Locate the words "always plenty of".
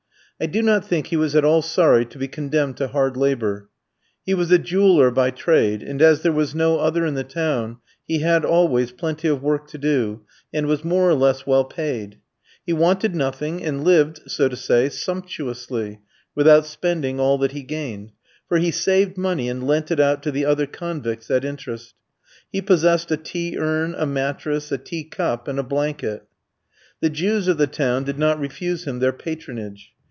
8.43-9.43